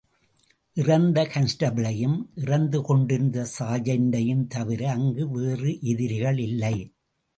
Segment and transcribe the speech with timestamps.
[0.77, 6.75] இறந்த கான்ஸ்டபிளையும் இறந்து கொண்டிருந்த சார்ஜென்டையும் தவிர அங்கு வேறு எதிரிகள் இல்லை.